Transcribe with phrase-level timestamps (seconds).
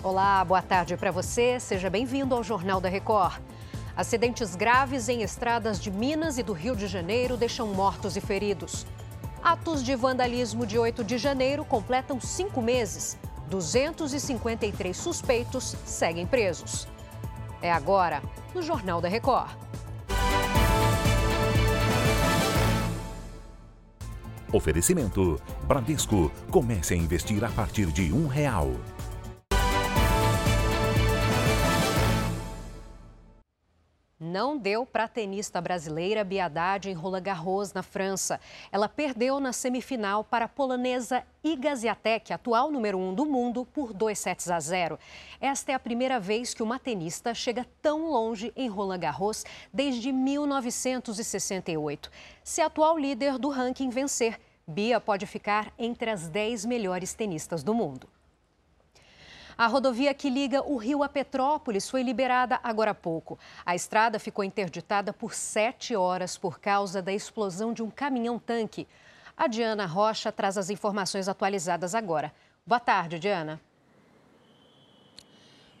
[0.00, 1.58] Olá, boa tarde para você.
[1.58, 3.40] Seja bem-vindo ao Jornal da Record.
[3.96, 8.86] Acidentes graves em estradas de Minas e do Rio de Janeiro deixam mortos e feridos.
[9.42, 13.18] Atos de vandalismo de 8 de janeiro completam cinco meses.
[13.48, 16.86] 253 suspeitos seguem presos.
[17.60, 18.22] É agora,
[18.54, 19.50] no Jornal da Record.
[24.52, 26.30] Oferecimento: Bradesco.
[26.52, 28.70] Comece a investir a partir de um real.
[34.28, 38.38] Não deu para a tenista brasileira Biadade em Roland Garros, na França.
[38.70, 43.94] Ela perdeu na semifinal para a polonesa Iga Swiatek, atual número um do mundo, por
[43.94, 44.98] 2 sets a 0.
[45.40, 50.12] Esta é a primeira vez que uma tenista chega tão longe em Roland Garros desde
[50.12, 52.10] 1968.
[52.44, 57.62] Se a atual líder do ranking vencer, Bia pode ficar entre as 10 melhores tenistas
[57.62, 58.06] do mundo.
[59.58, 63.36] A rodovia que liga o Rio a Petrópolis foi liberada agora há pouco.
[63.66, 68.86] A estrada ficou interditada por sete horas por causa da explosão de um caminhão-tanque.
[69.36, 72.32] A Diana Rocha traz as informações atualizadas agora.
[72.64, 73.60] Boa tarde, Diana.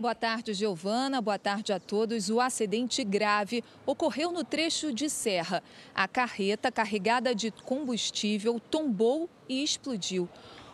[0.00, 1.20] Boa tarde, Giovana.
[1.20, 2.30] Boa tarde a todos.
[2.30, 5.62] O acidente grave ocorreu no trecho de serra.
[5.94, 10.26] A carreta carregada de combustível tombou e explodiu.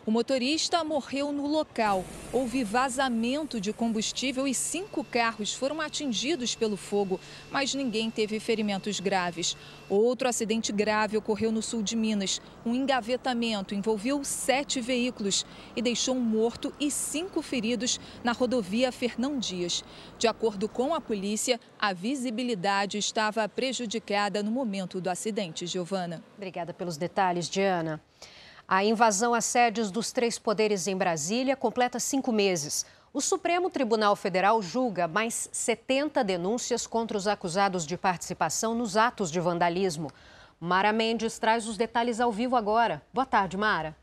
[0.05, 2.03] O motorista morreu no local.
[2.33, 8.99] Houve vazamento de combustível e cinco carros foram atingidos pelo fogo, mas ninguém teve ferimentos
[8.99, 9.55] graves.
[9.89, 12.41] Outro acidente grave ocorreu no sul de Minas.
[12.65, 19.39] Um engavetamento envolveu sete veículos e deixou um morto e cinco feridos na rodovia Fernão
[19.39, 19.85] Dias.
[20.19, 25.65] De acordo com a polícia, a visibilidade estava prejudicada no momento do acidente.
[25.65, 26.21] Giovana.
[26.35, 28.01] Obrigada pelos detalhes, Diana.
[28.67, 32.85] A invasão às sedes dos três poderes em Brasília completa cinco meses.
[33.13, 39.29] O Supremo Tribunal Federal julga mais 70 denúncias contra os acusados de participação nos atos
[39.29, 40.09] de vandalismo.
[40.59, 43.01] Mara Mendes traz os detalhes ao vivo agora.
[43.13, 43.95] Boa tarde, Mara.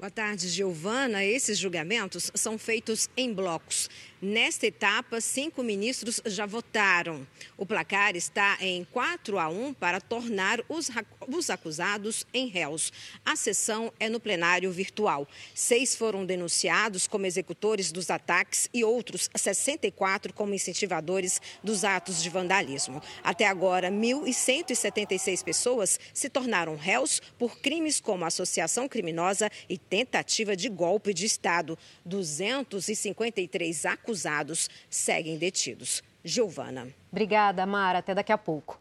[0.00, 1.22] Boa tarde, Giovana.
[1.22, 3.90] Esses julgamentos são feitos em blocos.
[4.22, 7.26] Nesta etapa, cinco ministros já votaram.
[7.54, 10.90] O placar está em 4 a 1 para tornar os,
[11.28, 12.90] os acusados em réus.
[13.24, 15.28] A sessão é no plenário virtual.
[15.54, 22.30] Seis foram denunciados como executores dos ataques e outros 64 como incentivadores dos atos de
[22.30, 23.02] vandalismo.
[23.22, 30.68] Até agora, 1.176 pessoas se tornaram réus por crimes como associação criminosa e tentativa de
[30.68, 31.76] golpe de Estado.
[32.04, 36.02] 253 acusados seguem detidos.
[36.24, 36.88] Giovana.
[37.10, 37.98] Obrigada, Mara.
[37.98, 38.80] Até daqui a pouco.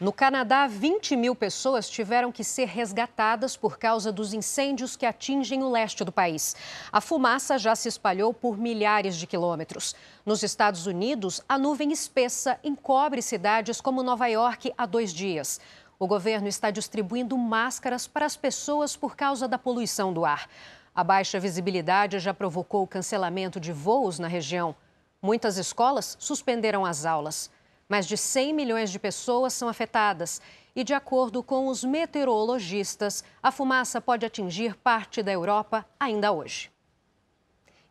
[0.00, 5.62] No Canadá, 20 mil pessoas tiveram que ser resgatadas por causa dos incêndios que atingem
[5.62, 6.56] o leste do país.
[6.90, 9.94] A fumaça já se espalhou por milhares de quilômetros.
[10.26, 15.60] Nos Estados Unidos, a nuvem espessa encobre cidades como Nova York há dois dias.
[15.98, 20.48] O governo está distribuindo máscaras para as pessoas por causa da poluição do ar.
[20.94, 24.74] A baixa visibilidade já provocou o cancelamento de voos na região.
[25.20, 27.50] Muitas escolas suspenderam as aulas.
[27.88, 30.40] Mais de 100 milhões de pessoas são afetadas.
[30.74, 36.70] E, de acordo com os meteorologistas, a fumaça pode atingir parte da Europa ainda hoje.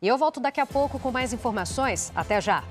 [0.02, 2.12] E eu volto daqui a pouco com mais informações.
[2.14, 2.64] Até já!